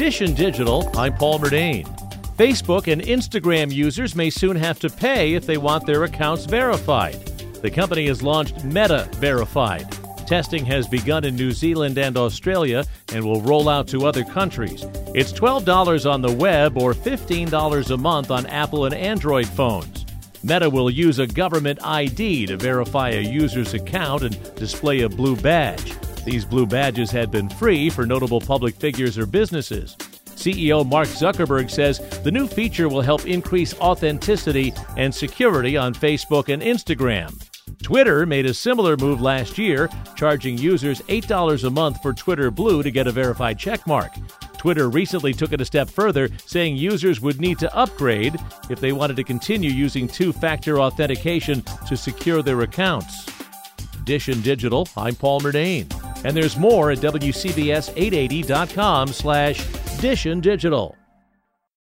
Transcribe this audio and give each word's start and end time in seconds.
And 0.00 0.36
Digital, 0.36 0.88
I'm 0.96 1.12
Paul 1.14 1.40
Murnane. 1.40 1.84
Facebook 2.36 2.90
and 2.90 3.02
Instagram 3.02 3.72
users 3.72 4.14
may 4.14 4.30
soon 4.30 4.54
have 4.54 4.78
to 4.78 4.88
pay 4.88 5.34
if 5.34 5.44
they 5.44 5.56
want 5.56 5.86
their 5.86 6.04
accounts 6.04 6.44
verified. 6.44 7.14
The 7.62 7.70
company 7.70 8.06
has 8.06 8.22
launched 8.22 8.64
Meta 8.64 9.08
Verified. 9.14 9.90
Testing 10.24 10.64
has 10.66 10.86
begun 10.86 11.24
in 11.24 11.34
New 11.34 11.50
Zealand 11.50 11.98
and 11.98 12.16
Australia 12.16 12.84
and 13.12 13.24
will 13.24 13.40
roll 13.40 13.68
out 13.68 13.88
to 13.88 14.06
other 14.06 14.22
countries. 14.22 14.84
It's 15.16 15.32
$12 15.32 16.08
on 16.08 16.22
the 16.22 16.32
web 16.32 16.78
or 16.78 16.94
$15 16.94 17.90
a 17.90 17.96
month 17.96 18.30
on 18.30 18.46
Apple 18.46 18.84
and 18.84 18.94
Android 18.94 19.48
phones. 19.48 20.06
Meta 20.44 20.70
will 20.70 20.90
use 20.90 21.18
a 21.18 21.26
government 21.26 21.80
ID 21.82 22.46
to 22.46 22.56
verify 22.56 23.10
a 23.10 23.20
user's 23.20 23.74
account 23.74 24.22
and 24.22 24.54
display 24.54 25.00
a 25.00 25.08
blue 25.08 25.34
badge. 25.34 25.92
These 26.28 26.44
blue 26.44 26.66
badges 26.66 27.10
had 27.10 27.30
been 27.30 27.48
free 27.48 27.88
for 27.88 28.04
notable 28.04 28.38
public 28.38 28.76
figures 28.76 29.16
or 29.16 29.24
businesses. 29.24 29.96
CEO 30.36 30.86
Mark 30.86 31.08
Zuckerberg 31.08 31.70
says 31.70 32.00
the 32.22 32.30
new 32.30 32.46
feature 32.46 32.90
will 32.90 33.00
help 33.00 33.24
increase 33.26 33.72
authenticity 33.80 34.74
and 34.98 35.14
security 35.14 35.74
on 35.78 35.94
Facebook 35.94 36.52
and 36.52 36.60
Instagram. 36.62 37.32
Twitter 37.82 38.26
made 38.26 38.44
a 38.44 38.52
similar 38.52 38.98
move 38.98 39.22
last 39.22 39.56
year, 39.56 39.88
charging 40.16 40.58
users 40.58 41.00
$8 41.08 41.64
a 41.64 41.70
month 41.70 42.02
for 42.02 42.12
Twitter 42.12 42.50
Blue 42.50 42.82
to 42.82 42.90
get 42.90 43.06
a 43.06 43.10
verified 43.10 43.58
checkmark. 43.58 44.10
Twitter 44.58 44.90
recently 44.90 45.32
took 45.32 45.54
it 45.54 45.62
a 45.62 45.64
step 45.64 45.88
further, 45.88 46.28
saying 46.44 46.76
users 46.76 47.22
would 47.22 47.40
need 47.40 47.58
to 47.58 47.74
upgrade 47.74 48.36
if 48.68 48.80
they 48.80 48.92
wanted 48.92 49.16
to 49.16 49.24
continue 49.24 49.70
using 49.70 50.06
two 50.06 50.34
factor 50.34 50.78
authentication 50.78 51.62
to 51.88 51.96
secure 51.96 52.42
their 52.42 52.60
accounts. 52.60 53.24
Dish 54.04 54.28
and 54.28 54.42
Digital, 54.42 54.86
I'm 54.94 55.14
Paul 55.14 55.40
Murnane. 55.40 55.97
And 56.24 56.36
there's 56.36 56.56
more 56.56 56.90
at 56.90 56.98
WCBS880.com 56.98 59.08
slash 59.08 59.64
Dish 60.00 60.26
Digital. 60.42 60.97